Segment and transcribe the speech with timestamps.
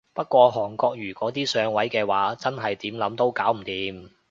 [0.15, 4.09] 不過韓國瑜嗰啲上位嘅話真係點諗都搞唔掂